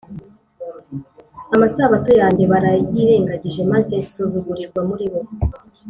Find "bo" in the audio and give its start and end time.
5.11-5.21